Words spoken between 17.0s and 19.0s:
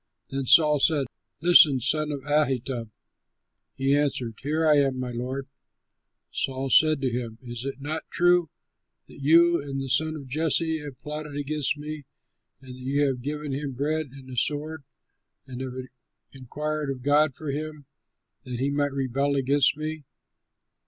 God for him, that he might